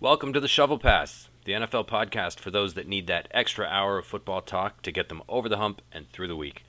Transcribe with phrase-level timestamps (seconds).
[0.00, 3.98] Welcome to the Shovel Pass, the NFL podcast for those that need that extra hour
[3.98, 6.62] of football talk to get them over the hump and through the week.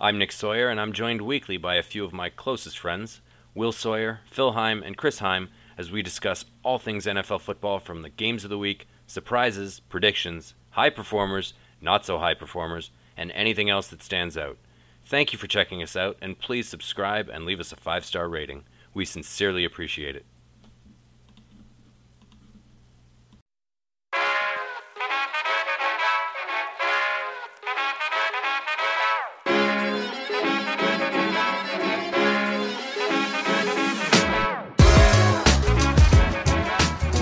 [0.00, 3.20] I'm Nick Sawyer, and I'm joined weekly by a few of my closest friends,
[3.54, 8.02] Will Sawyer, Phil Heim, and Chris Heim, as we discuss all things NFL football from
[8.02, 13.70] the games of the week, surprises, predictions, high performers, not so high performers, and anything
[13.70, 14.58] else that stands out.
[15.06, 18.28] Thank you for checking us out, and please subscribe and leave us a five star
[18.28, 18.64] rating.
[18.92, 20.26] We sincerely appreciate it.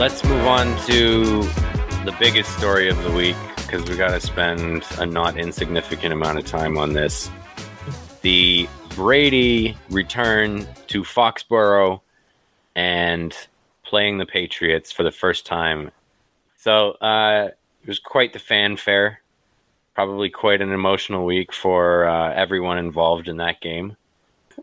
[0.02, 1.42] Let's move on to
[2.04, 6.38] the biggest story of the week because we got to spend a not insignificant amount
[6.38, 7.30] of time on this.
[8.22, 12.00] The Brady return to Foxborough
[12.74, 13.32] and
[13.84, 15.92] playing the Patriots for the first time.
[16.56, 17.50] So uh,
[17.82, 19.22] it was quite the fanfare.
[19.94, 23.96] Probably quite an emotional week for uh, everyone involved in that game.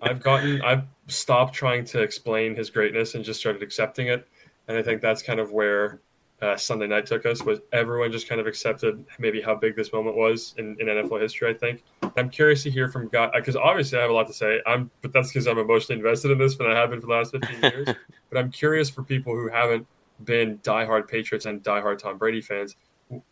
[0.01, 4.27] I've gotten, I've stopped trying to explain his greatness and just started accepting it
[4.69, 5.99] and I think that's kind of where
[6.41, 7.43] uh, Sunday night took us.
[7.43, 11.21] Was everyone just kind of accepted maybe how big this moment was in, in NFL
[11.21, 11.49] history?
[11.49, 11.83] I think.
[12.15, 14.61] I'm curious to hear from God because obviously I have a lot to say.
[14.65, 17.13] I'm, but that's because I'm emotionally invested in this, but I have been for the
[17.13, 17.87] last 15 years.
[18.29, 19.85] but I'm curious for people who haven't
[20.23, 22.75] been diehard Patriots and diehard Tom Brady fans.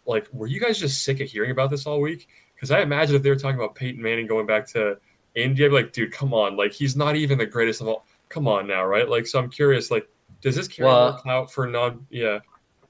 [0.06, 2.28] Like, were you guys just sick of hearing about this all week?
[2.56, 4.98] Because I imagine if they were talking about Peyton Manning going back to
[5.36, 8.06] India, I'd be like, dude, come on, like he's not even the greatest of all.
[8.30, 9.08] Come on now, right?
[9.08, 10.10] Like, so I'm curious, like
[10.42, 12.06] does this carry well, more clout for non?
[12.10, 12.40] Yeah.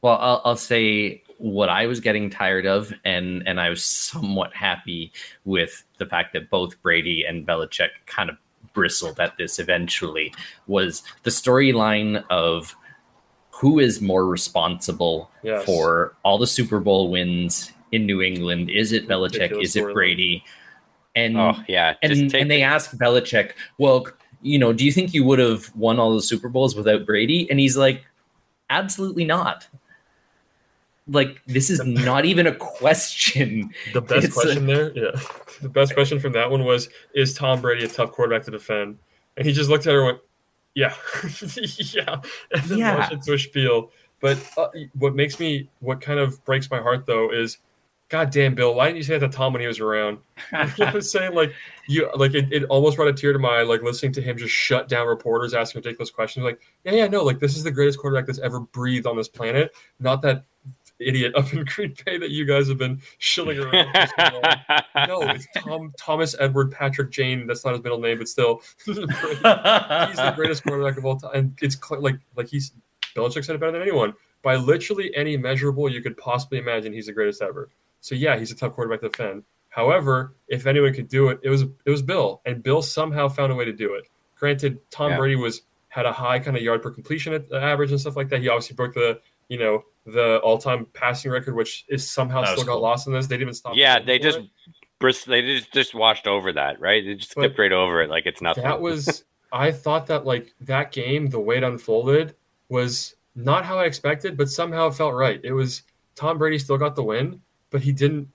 [0.01, 4.53] Well, I'll, I'll say what I was getting tired of, and and I was somewhat
[4.53, 5.11] happy
[5.45, 8.37] with the fact that both Brady and Belichick kind of
[8.73, 10.33] bristled at this eventually
[10.67, 12.75] was the storyline of
[13.49, 15.65] who is more responsible yes.
[15.65, 18.69] for all the Super Bowl wins in New England.
[18.69, 19.33] Is it Belichick?
[19.33, 20.43] Ridiculous is it Brady?
[21.15, 24.05] And oh yeah, and, and they ask Belichick, well,
[24.41, 27.49] you know, do you think you would have won all the Super Bowls without Brady?
[27.49, 28.03] And he's like,
[28.69, 29.67] absolutely not.
[31.07, 33.71] Like this is not even a question.
[33.93, 35.19] The best it's question a- there, yeah.
[35.61, 38.99] The best question from that one was, "Is Tom Brady a tough quarterback to defend?"
[39.37, 40.19] And he just looked at her and went,
[40.75, 40.93] "Yeah,
[41.95, 42.21] yeah,"
[42.51, 42.95] and then yeah.
[42.95, 43.89] launched into a spiel.
[44.19, 47.57] But uh, what makes me, what kind of breaks my heart though, is
[48.09, 50.19] God damn, Bill, why didn't you say that to Tom when he was around?
[50.53, 51.53] I was saying like
[51.87, 54.37] you like it, it almost brought a tear to my eye, like listening to him
[54.37, 56.45] just shut down reporters asking ridiculous questions.
[56.45, 59.27] Like, yeah, yeah, no, like this is the greatest quarterback that's ever breathed on this
[59.27, 59.75] planet.
[59.99, 60.45] Not that
[60.99, 63.87] idiot up in Green Bay that you guys have been shilling around.
[65.07, 67.45] no, it's Tom Thomas Edward Patrick Jane.
[67.45, 71.31] That's not his middle name, but still, he's the greatest quarterback of all time.
[71.33, 72.71] And it's like like he's
[73.15, 74.13] Belichick said it better than anyone.
[74.43, 77.69] By literally any measurable you could possibly imagine, he's the greatest ever.
[78.01, 79.43] So yeah, he's a tough quarterback to defend.
[79.69, 83.51] However, if anyone could do it, it was it was Bill, and Bill somehow found
[83.51, 84.07] a way to do it.
[84.35, 85.17] Granted, Tom yeah.
[85.17, 88.29] Brady was had a high kind of yard per completion uh, average and stuff like
[88.29, 88.41] that.
[88.41, 89.19] He obviously broke the
[89.49, 93.27] you know the all time passing record, which is somehow still got lost in this.
[93.27, 93.73] They didn't even stop.
[93.75, 94.39] Yeah, they just
[95.27, 97.05] they just just washed over that, right?
[97.05, 98.63] They just skipped but right over it like it's nothing.
[98.63, 102.35] That was I thought that like that game, the way it unfolded
[102.69, 105.39] was not how I expected, but somehow it felt right.
[105.43, 105.83] It was
[106.15, 108.27] Tom Brady still got the win, but he didn't.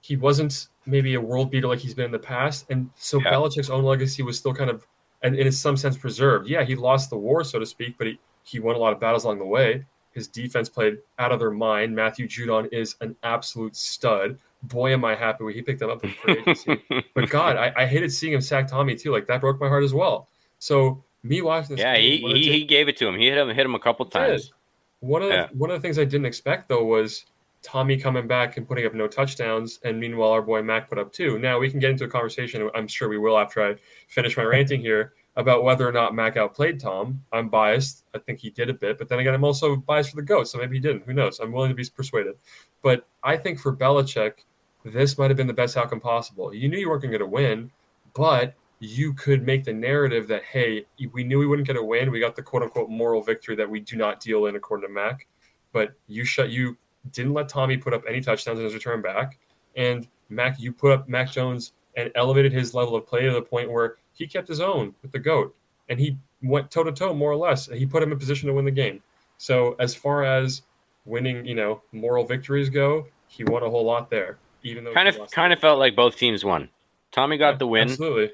[0.00, 3.32] He wasn't maybe a world beater like he's been in the past, and so yeah.
[3.32, 4.86] Belichick's own legacy was still kind of,
[5.22, 6.48] and in some sense, preserved.
[6.48, 9.00] Yeah, he lost the war, so to speak, but he he won a lot of
[9.00, 9.84] battles along the way.
[10.12, 11.94] His defense played out of their mind.
[11.94, 14.38] Matthew Judon is an absolute stud.
[14.64, 16.82] Boy, am I happy when he picked him up in free agency.
[17.14, 19.12] but God, I, I, hated seeing him sack Tommy too.
[19.12, 20.28] Like that broke my heart as well.
[20.58, 23.16] So me watching this, yeah, game, he, he, he, gave it to him.
[23.16, 24.52] He hit him hit him a couple times.
[24.98, 25.48] One of the, yeah.
[25.54, 27.24] one of the things I didn't expect though was
[27.62, 31.12] Tommy coming back and putting up no touchdowns, and meanwhile our boy Mac put up
[31.12, 31.38] two.
[31.38, 32.70] Now we can get into a conversation.
[32.74, 33.76] I'm sure we will after I
[34.08, 37.22] finish my ranting here about whether or not Mac outplayed Tom.
[37.32, 38.04] I'm biased.
[38.14, 40.48] I think he did a bit, but then again, I'm also biased for the goat,
[40.48, 41.04] so maybe he didn't.
[41.04, 41.38] Who knows?
[41.38, 42.34] I'm willing to be persuaded.
[42.82, 44.44] But I think for Belichick,
[44.84, 46.54] this might have been the best outcome possible.
[46.54, 47.70] You knew you weren't going to win,
[48.14, 52.10] but you could make the narrative that hey, we knew we wouldn't get a win.
[52.10, 54.92] We got the quote unquote moral victory that we do not deal in according to
[54.92, 55.26] Mac.
[55.72, 56.76] But you shut you
[57.12, 59.38] didn't let Tommy put up any touchdowns in his return back.
[59.76, 63.42] And Mac, you put up Mac Jones and elevated his level of play to the
[63.42, 65.54] point where he kept his own with the GOAT
[65.88, 67.66] and he went toe to toe more or less.
[67.66, 69.02] He put him in position to win the game.
[69.38, 70.62] So as far as
[71.04, 74.38] winning, you know, moral victories go, he won a whole lot there.
[74.62, 76.68] Even though kind of kind of felt like both teams won.
[77.12, 77.88] Tommy got yeah, the win.
[77.88, 78.30] Absolutely.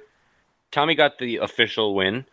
[0.72, 2.26] Tommy got the official win,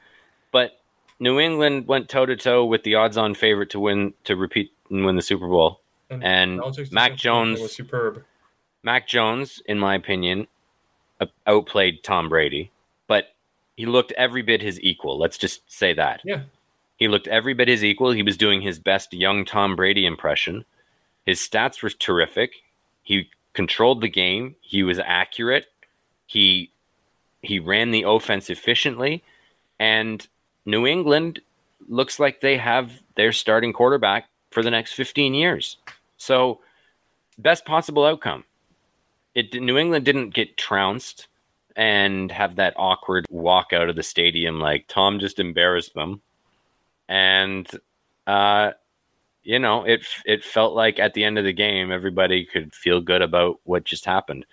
[0.51, 0.71] but
[1.19, 5.05] New England went toe to toe with the odds-on favorite to win to repeat and
[5.05, 5.81] win the Super Bowl,
[6.21, 8.23] and, and Mac Jones was superb.
[8.83, 10.47] Mac Jones, in my opinion,
[11.47, 12.71] outplayed Tom Brady,
[13.07, 13.33] but
[13.77, 15.17] he looked every bit his equal.
[15.17, 16.21] Let's just say that.
[16.23, 16.41] Yeah.
[16.97, 18.11] He looked every bit his equal.
[18.11, 20.65] He was doing his best young Tom Brady impression.
[21.25, 22.53] His stats were terrific.
[23.03, 24.55] He controlled the game.
[24.61, 25.67] He was accurate.
[26.25, 26.71] He
[27.41, 29.23] he ran the offense efficiently,
[29.79, 30.25] and
[30.65, 31.41] New England
[31.89, 35.77] looks like they have their starting quarterback for the next 15 years.
[36.23, 36.61] So,
[37.37, 38.45] best possible outcome.
[39.35, 41.27] It New England didn't get trounced
[41.75, 46.21] and have that awkward walk out of the stadium like Tom just embarrassed them.
[47.09, 47.67] And
[48.27, 48.71] uh
[49.43, 53.01] you know, it it felt like at the end of the game everybody could feel
[53.01, 54.45] good about what just happened.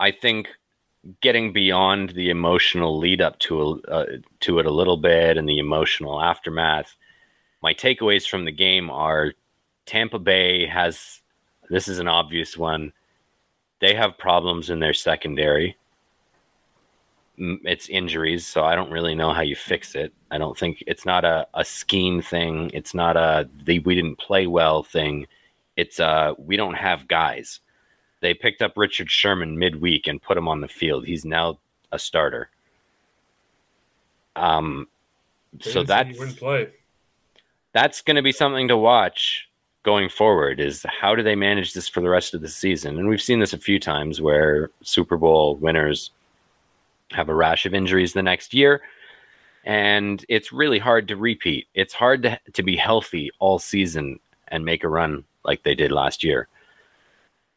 [0.00, 0.48] I think
[1.20, 4.06] getting beyond the emotional lead up to uh,
[4.40, 6.96] to it a little bit and the emotional aftermath.
[7.62, 9.34] My takeaways from the game are
[9.92, 11.20] Tampa Bay has
[11.68, 12.94] this is an obvious one.
[13.78, 15.76] They have problems in their secondary.
[17.36, 20.14] It's injuries, so I don't really know how you fix it.
[20.30, 22.70] I don't think it's not a, a scheme thing.
[22.72, 25.26] It's not a the, we didn't play well thing.
[25.76, 27.60] It's uh we don't have guys.
[28.20, 31.04] They picked up Richard Sherman midweek and put him on the field.
[31.04, 31.58] He's now
[31.90, 32.48] a starter.
[34.36, 34.88] Um,
[35.60, 36.16] so that's
[37.72, 39.50] that's going to be something to watch
[39.82, 40.60] going forward.
[40.60, 42.98] Is how do they manage this for the rest of the season?
[42.98, 46.10] And we've seen this a few times where Super Bowl winners
[47.12, 48.80] have a rash of injuries the next year,
[49.64, 51.66] and it's really hard to repeat.
[51.74, 54.18] It's hard to to be healthy all season
[54.48, 56.48] and make a run like they did last year.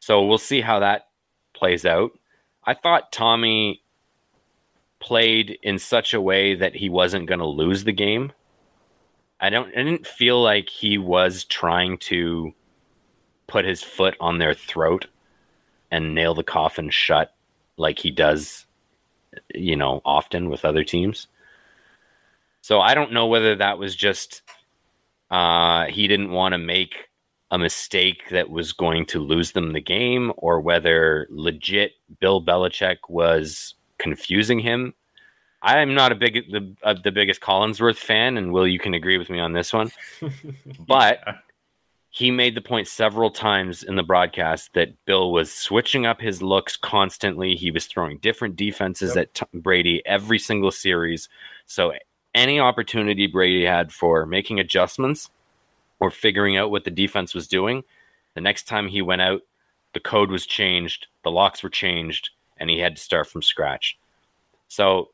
[0.00, 1.08] So we'll see how that
[1.54, 2.12] plays out.
[2.64, 3.82] I thought Tommy
[4.98, 8.32] played in such a way that he wasn't going to lose the game.
[9.40, 12.52] I don't I didn't feel like he was trying to
[13.46, 15.06] put his foot on their throat
[15.90, 17.34] and nail the coffin shut
[17.76, 18.66] like he does
[19.54, 21.28] you know often with other teams.
[22.62, 24.42] So I don't know whether that was just
[25.30, 27.08] uh, he didn't want to make
[27.50, 32.98] a mistake that was going to lose them the game or whether legit Bill Belichick
[33.08, 34.94] was confusing him.
[35.62, 38.94] I am not a big the uh, the biggest Collinsworth fan, and Will, you can
[38.94, 39.90] agree with me on this one.
[40.78, 41.20] but
[42.10, 46.42] he made the point several times in the broadcast that Bill was switching up his
[46.42, 47.56] looks constantly.
[47.56, 49.30] He was throwing different defenses yep.
[49.42, 51.28] at Brady every single series.
[51.66, 51.92] So
[52.34, 55.30] any opportunity Brady had for making adjustments,
[56.00, 57.82] or figuring out what the defense was doing.
[58.34, 59.42] The next time he went out,
[59.94, 63.98] the code was changed, the locks were changed, and he had to start from scratch.
[64.68, 65.10] So,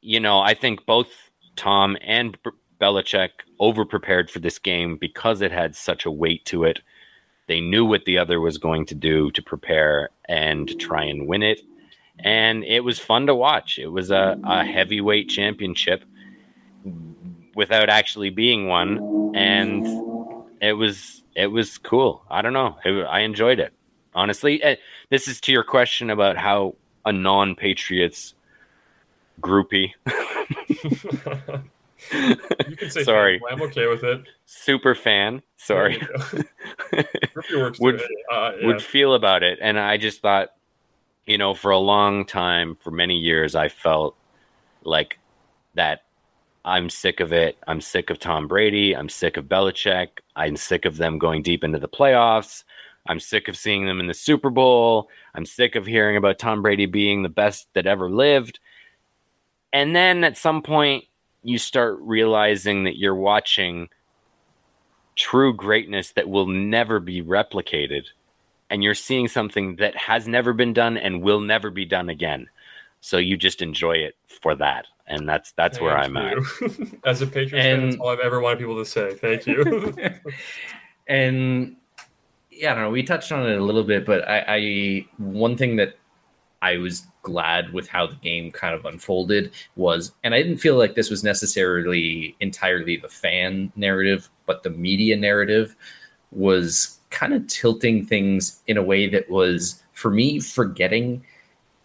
[0.00, 1.08] you know, I think both
[1.56, 2.36] Tom and
[2.80, 6.80] Belichick over prepared for this game because it had such a weight to it.
[7.46, 11.42] They knew what the other was going to do to prepare and try and win
[11.42, 11.60] it.
[12.20, 13.78] And it was fun to watch.
[13.78, 16.04] It was a, a heavyweight championship
[17.54, 19.86] without actually being one, and
[20.60, 22.24] it was it was cool.
[22.28, 22.76] I don't know.
[22.84, 23.72] It, I enjoyed it
[24.18, 24.62] honestly.
[24.62, 24.76] Eh,
[25.10, 26.74] this is to your question about how
[27.04, 28.34] a non-Patriots
[29.40, 29.92] groupie.
[32.12, 33.40] you can say sorry.
[33.50, 34.22] I'm okay with it.
[34.46, 35.42] Super fan.
[35.56, 36.00] Sorry.
[37.80, 38.02] would
[38.32, 38.66] uh, yeah.
[38.66, 40.50] would feel about it, and I just thought,
[41.26, 44.16] you know, for a long time, for many years, I felt
[44.84, 45.18] like
[45.74, 46.02] that
[46.64, 47.56] I'm sick of it.
[47.66, 48.94] I'm sick of Tom Brady.
[48.94, 50.08] I'm sick of Belichick.
[50.36, 52.64] I'm sick of them going deep into the playoffs.
[53.06, 55.08] I'm sick of seeing them in the Super Bowl.
[55.34, 58.60] I'm sick of hearing about Tom Brady being the best that ever lived.
[59.72, 61.04] And then at some point,
[61.42, 63.88] you start realizing that you're watching
[65.14, 68.04] true greatness that will never be replicated.
[68.70, 72.48] And you're seeing something that has never been done and will never be done again.
[73.00, 76.36] So you just enjoy it for that and that's that's Thank where I'm at.
[77.04, 79.14] As a Patriots and, fan, that's all I've ever wanted people to say.
[79.14, 79.94] Thank you.
[81.08, 81.76] and
[82.50, 82.90] yeah, I don't know.
[82.90, 85.96] We touched on it a little bit, but I, I one thing that
[86.60, 90.76] I was glad with how the game kind of unfolded was, and I didn't feel
[90.76, 95.76] like this was necessarily entirely the fan narrative, but the media narrative
[96.30, 101.24] was kind of tilting things in a way that was, for me, forgetting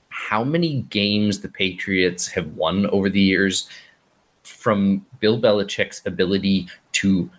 [0.09, 3.67] how many games the Patriots have won over the years
[4.43, 7.29] from Bill Belichick's ability to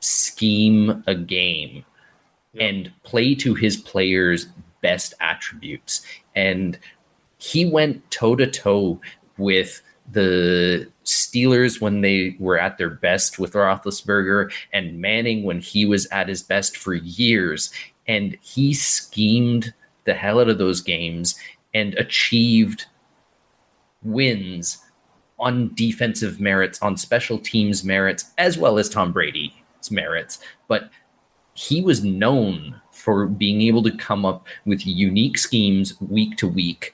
[0.00, 1.84] scheme a game
[2.58, 4.48] and play to his players'
[4.80, 6.04] best attributes.
[6.34, 6.78] And
[7.38, 9.00] he went toe to toe
[9.38, 15.84] with the Steelers when they were at their best with Roethlisberger and Manning when he
[15.84, 17.72] was at his best for years.
[18.06, 21.36] And he schemed the hell out of those games
[21.74, 22.86] and achieved
[24.02, 24.78] wins
[25.38, 29.52] on defensive merits, on special teams merits, as well as Tom Brady's
[29.90, 30.38] merits.
[30.68, 30.90] But
[31.54, 36.92] he was known for being able to come up with unique schemes week to week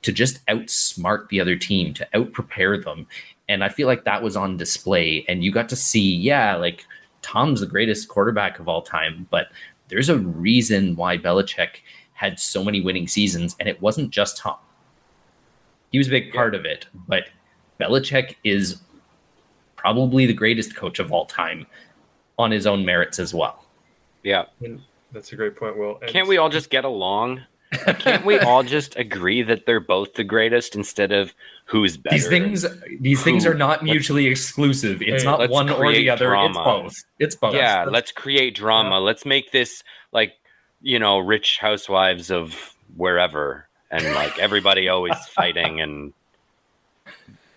[0.00, 3.06] to just outsmart the other team, to out prepare them.
[3.50, 5.26] And I feel like that was on display.
[5.28, 6.86] And you got to see, yeah, like
[7.20, 9.48] Tom's the greatest quarterback of all time, but
[9.88, 11.82] there's a reason why Belichick
[12.14, 14.56] had so many winning seasons, and it wasn't just Tom.
[15.90, 17.24] He was a big part of it, but
[17.78, 18.80] Belichick is
[19.76, 21.66] probably the greatest coach of all time
[22.38, 23.66] on his own merits as well.
[24.22, 24.46] Yeah.
[25.12, 25.98] That's a great point, Will.
[26.00, 27.42] And Can't we all just get along?
[27.98, 32.16] Can't we all just agree that they're both the greatest instead of who's better?
[32.16, 32.66] These things,
[33.00, 35.00] these who, things are not mutually exclusive.
[35.00, 36.26] It's hey, not one or the other.
[36.26, 36.58] Drama.
[36.58, 37.04] It's both.
[37.18, 37.54] It's both.
[37.54, 38.90] Yeah, let's create drama.
[38.90, 38.96] Yeah.
[38.98, 40.34] Let's make this like
[40.82, 46.12] you know, rich housewives of wherever, and like everybody always fighting and.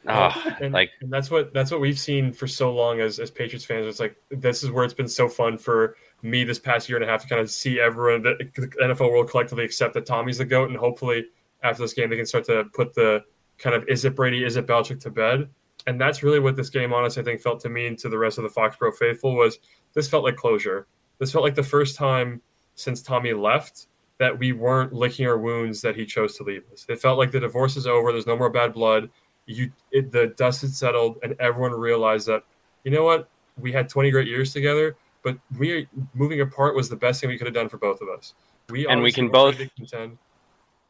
[0.07, 3.31] Oh, and, like and that's what that's what we've seen for so long as as
[3.31, 3.88] Patriots fans.
[3.88, 7.07] It's like this is where it's been so fun for me this past year and
[7.07, 8.36] a half to kind of see everyone the,
[8.81, 11.25] NFL world collectively accept that Tommy's the goat, and hopefully
[11.63, 13.24] after this game they can start to put the
[13.57, 15.50] kind of is it Brady, is it Belichick to bed,
[15.88, 18.17] and that's really what this game, honestly, I think felt to me and to the
[18.17, 19.60] rest of the Foxborough faithful was
[19.93, 20.88] this felt like closure.
[21.19, 22.41] This felt like the first time
[22.75, 26.86] since Tommy left that we weren't licking our wounds that he chose to leave us.
[26.89, 28.12] It felt like the divorce is over.
[28.12, 29.10] There's no more bad blood.
[29.45, 32.43] You, it, the dust had settled, and everyone realized that,
[32.84, 34.95] you know what, we had 20 great years together
[35.25, 38.08] but we moving apart was the best thing we could have done for both of
[38.08, 38.36] us.
[38.70, 39.60] We and we can both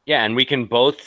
[0.06, 1.02] Yeah, and we can both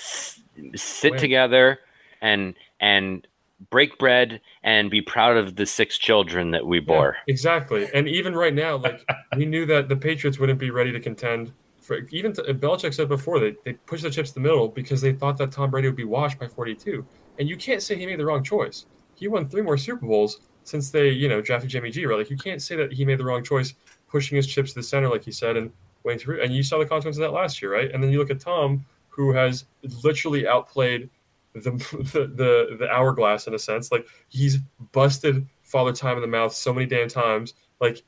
[0.75, 1.21] sit Win.
[1.21, 1.79] together
[2.23, 3.27] and and
[3.71, 7.17] break bread and be proud of the six children that we bore.
[7.27, 7.89] Yeah, exactly.
[7.93, 9.07] And even right now, like
[9.37, 13.09] we knew that the Patriots wouldn't be ready to contend for even to, Belichick said
[13.09, 15.89] before they, they pushed the chips to the middle because they thought that Tom Brady
[15.89, 17.05] would be washed by 42.
[17.39, 18.87] And you can't say he made the wrong choice.
[19.17, 22.19] He won three more Super Bowls since they, you know, drafted Jimmy G, right?
[22.19, 23.75] Like you can't say that he made the wrong choice
[24.09, 25.73] pushing his chips to the center, like he said, and
[26.05, 26.43] waiting through.
[26.43, 27.91] And you saw the consequences of that last year, right?
[27.93, 29.65] And then you look at Tom, who has
[30.05, 31.09] literally outplayed
[31.55, 31.71] the
[32.13, 33.91] the the, the hourglass in a sense.
[33.91, 34.59] Like he's
[34.93, 37.55] busted Father Time in the mouth so many damn times.
[37.81, 38.03] Like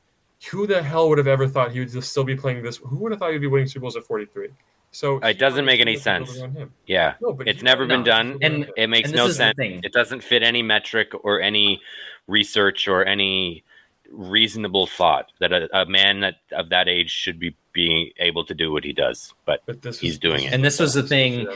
[0.49, 2.77] who the hell would have ever thought he would just still be playing this?
[2.77, 4.49] Who would have thought he'd be winning Super Bowls at 43?
[4.91, 6.37] So it doesn't make any sense.
[6.85, 9.55] Yeah, no, it's never been done, and it makes and no sense.
[9.57, 11.81] It doesn't fit any metric or any
[12.27, 13.63] research or any
[14.11, 18.53] reasonable thought that a, a man that of that age should be being able to
[18.53, 19.33] do what he does.
[19.45, 20.53] But, but this he's doing it.
[20.53, 21.47] And this was the thing.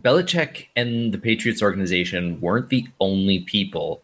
[0.00, 4.02] Belichick and the Patriots organization weren't the only people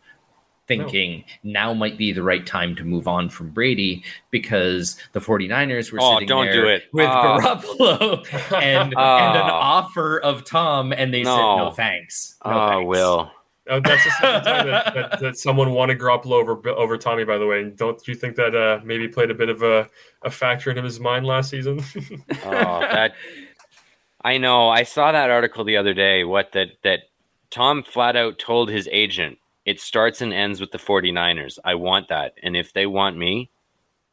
[0.76, 1.52] thinking no.
[1.52, 5.98] now might be the right time to move on from Brady because the 49ers were
[6.00, 6.84] oh, sitting don't there do it.
[6.92, 7.38] with uh.
[7.40, 9.16] Garoppolo and, uh.
[9.16, 11.36] and an offer of Tom, and they no.
[11.36, 12.36] said no thanks.
[12.44, 12.88] No oh, thanks.
[12.88, 13.30] Will.
[13.70, 17.24] Oh, that's the time that, that, that, someone wanted Garoppolo over over Tommy.
[17.24, 19.88] By the way, And don't you think that uh, maybe played a bit of a,
[20.22, 21.80] a factor in his mind last season?
[22.44, 23.12] oh, that
[24.24, 24.68] I know.
[24.68, 26.24] I saw that article the other day.
[26.24, 27.04] What that that
[27.50, 31.58] Tom flat out told his agent it starts and ends with the 49ers.
[31.64, 32.34] I want that.
[32.42, 33.50] And if they want me,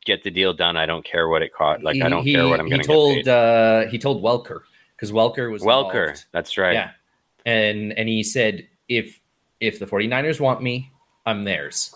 [0.06, 0.77] get the deal done.
[0.77, 1.84] I don't care what it cost.
[1.84, 3.27] Like, he, I don't he, care what I'm going to get paid.
[3.27, 4.62] Uh, he told Welker
[4.96, 6.10] because Welker was Welker.
[6.10, 6.25] Involved.
[6.32, 6.74] That's right.
[6.74, 6.91] Yeah.
[7.46, 9.20] And, and he said, if,
[9.60, 10.91] if the 49ers want me,
[11.25, 11.96] I'm theirs.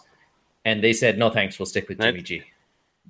[0.66, 1.60] And they said, no, thanks.
[1.60, 2.44] We'll stick with Jimmy G.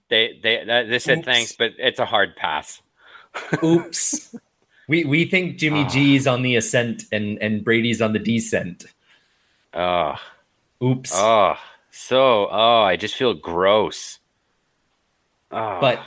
[0.09, 1.25] They, they, they said Oops.
[1.25, 2.81] thanks, but it's a hard pass.
[3.63, 4.35] Oops.
[4.87, 8.85] We, we think Jimmy G's on the ascent and, and Brady's on the descent.
[9.73, 10.15] Oh,
[10.83, 11.11] Oops.
[11.15, 11.55] Oh,
[11.91, 14.19] so oh, I just feel gross.
[15.51, 15.79] Oh.
[15.79, 15.99] But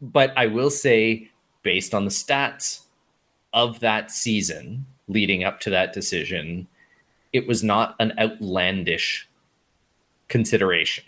[0.00, 1.30] but I will say,
[1.62, 2.80] based on the stats
[3.52, 6.66] of that season leading up to that decision,
[7.32, 9.28] it was not an outlandish
[10.28, 11.04] consideration.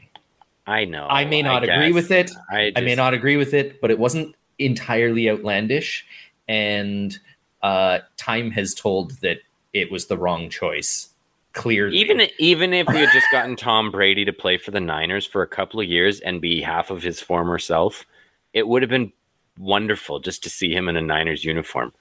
[0.67, 1.07] I know.
[1.09, 2.31] I may not I agree with it.
[2.51, 2.79] I, just...
[2.79, 6.05] I, may not agree with it, but it wasn't entirely outlandish.
[6.49, 7.17] And
[7.63, 9.39] uh, time has told that
[9.73, 11.11] it was the wrong choice
[11.57, 11.97] clearly.
[11.97, 15.43] Even even if we had just gotten Tom Brady to play for the Niners for
[15.43, 18.07] a couple of years and be half of his former self,
[18.53, 19.13] it would have been
[19.59, 21.93] wonderful just to see him in a Niners uniform.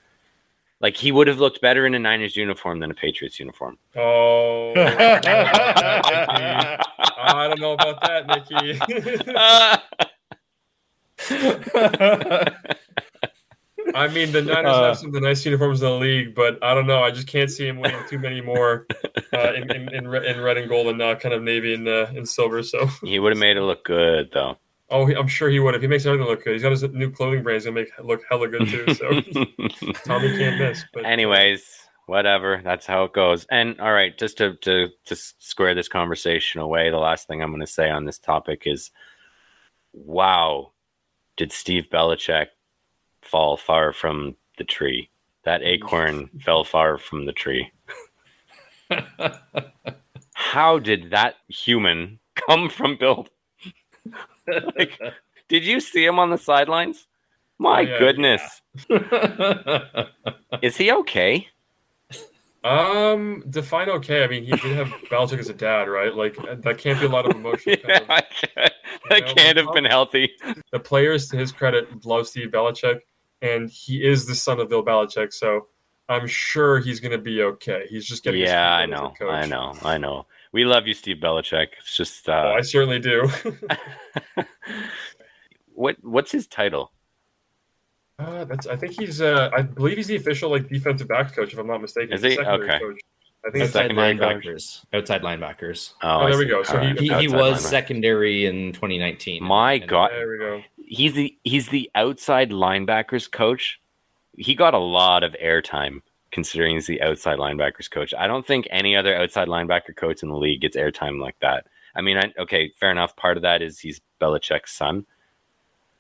[0.82, 3.80] Like he would have looked better in a Niners uniform than a Patriots uniform.
[3.96, 5.22] Oh, I
[7.48, 8.78] don't know about that, Nikki.
[13.96, 16.62] I mean, the Niners uh, have some of the nice uniforms in the league, but
[16.62, 17.02] I don't know.
[17.02, 18.86] I just can't see him winning too many more
[19.34, 22.08] uh, in, in, in, in, red and gold and not kind of navy and uh,
[22.14, 22.62] in silver.
[22.62, 24.58] So he would have made it look good, though.
[24.90, 25.76] Oh, I'm sure he would.
[25.76, 27.56] If he makes everything look good, he's got his new clothing brand.
[27.56, 28.94] He's gonna make it look hella good too.
[28.94, 29.10] So
[30.06, 30.84] Tommy can't miss.
[30.94, 31.06] But.
[31.06, 31.64] Anyways,
[32.06, 32.62] whatever.
[32.64, 33.46] That's how it goes.
[33.50, 37.50] And all right, just to to to square this conversation away, the last thing I'm
[37.50, 38.92] going to say on this topic is,
[39.94, 40.74] wow,
[41.38, 42.48] did Steve Belichick
[43.26, 45.10] fall far from the tree?
[45.44, 47.72] That acorn fell far from the tree.
[50.34, 53.28] how did that human come from Bill?
[54.48, 55.00] like,
[55.48, 57.08] did you see him on the sidelines?
[57.58, 58.62] My oh, yeah, goodness.
[58.90, 60.06] Yeah.
[60.62, 61.48] Is he okay?
[62.66, 64.24] Um, define okay.
[64.24, 66.14] I mean, he did have Belichick as a dad, right?
[66.14, 67.78] Like that can't be a lot of emotion.
[67.88, 68.24] yeah, of,
[69.10, 70.32] that know, can't have been healthy.
[70.72, 73.02] The players, to his credit, love Steve Belichick,
[73.42, 75.68] and he is the son of Bill Belichick, so
[76.08, 77.86] I'm sure he's going to be okay.
[77.90, 78.42] He's just getting.
[78.42, 80.28] Yeah, I know, I know, I know.
[80.52, 81.68] We love you, Steve Belichick.
[81.80, 82.30] It's just.
[82.30, 82.54] Uh...
[82.54, 83.30] Oh, I certainly do.
[85.74, 86.92] what What's his title?
[88.20, 88.68] Uh, that's.
[88.68, 89.22] I think he's.
[89.22, 92.14] Uh, I believe he's the official like defensive backs coach, if I'm not mistaken.
[92.14, 92.80] Is he okay?
[92.80, 93.00] Coach.
[93.46, 94.82] I think outside linebackers.
[94.82, 94.94] Coach.
[94.94, 95.94] Outside linebackers.
[96.02, 96.64] Oh, oh there we go.
[96.64, 99.44] So he, he, he was secondary in 2019.
[99.44, 100.62] My and, God, there we go.
[100.78, 103.80] He's the he's the outside linebackers coach.
[104.38, 108.14] He got a lot of airtime considering he's the outside linebackers coach.
[108.18, 111.68] I don't think any other outside linebacker coach in the league gets airtime like that.
[111.96, 113.16] I mean, I, okay, fair enough.
[113.16, 115.06] Part of that is he's Belichick's son,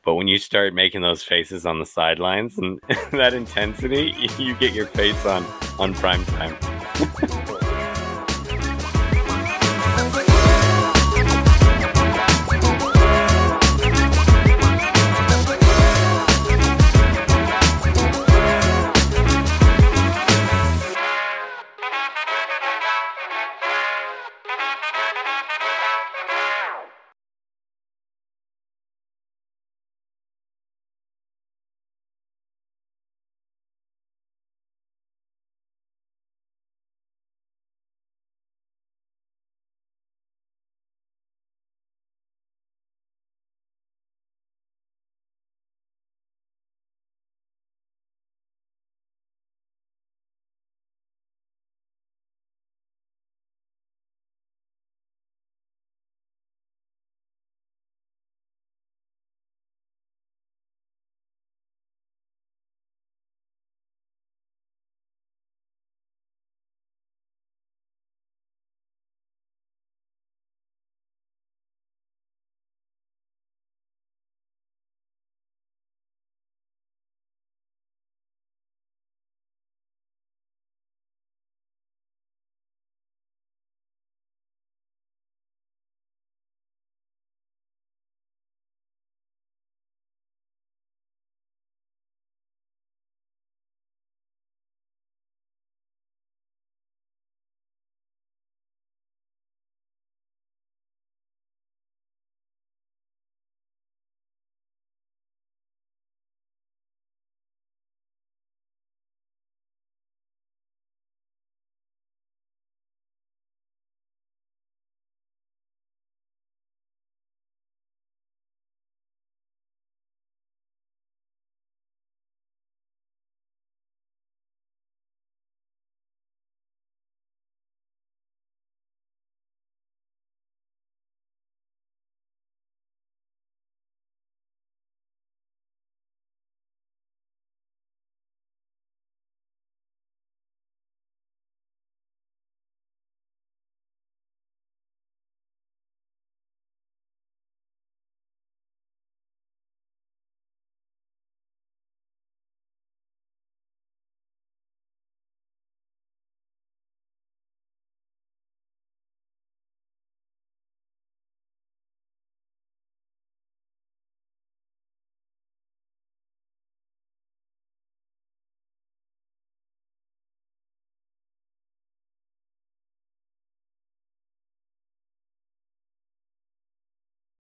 [0.03, 4.73] but when you start making those faces on the sidelines and that intensity, you get
[4.73, 5.45] your face on
[5.79, 6.74] on prime time.
[6.95, 7.54] Ha ha ha!